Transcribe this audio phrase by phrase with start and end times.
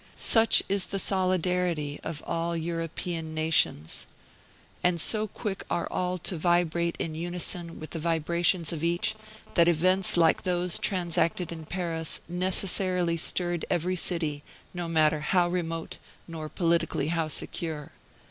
[0.15, 4.07] Such is the solidarity of all European nations,
[4.83, 9.13] and so quick are all to vibrate in unison with the vibrations of each,
[9.53, 14.41] that events like those transacted in Paris necessarily stirred every city,
[14.73, 17.91] no matter how remote, nor politically how secure.